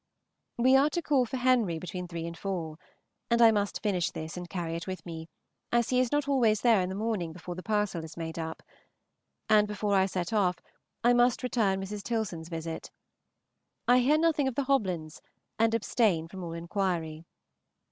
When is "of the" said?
14.47-14.63